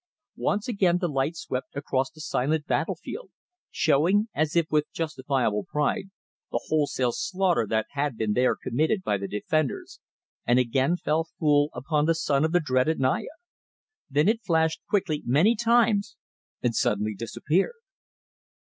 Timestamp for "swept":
1.35-1.75